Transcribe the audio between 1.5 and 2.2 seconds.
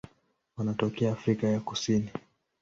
Kusini.